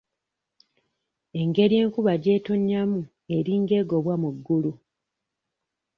Engeri 1.41 1.75
enkuba 1.83 2.13
gy'ettonyamu 2.23 3.01
eringa 3.35 3.73
egobwa 3.81 4.13
mu 4.21 4.29
ggulu. 4.37 4.71